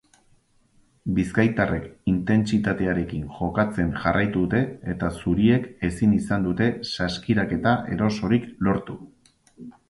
[1.17, 4.63] Bizkaitarrek intentsitatearekin jokatzen jarraitu dute
[4.95, 8.99] eta zuriek ezin izan dute saskiraketa erosorik lortu.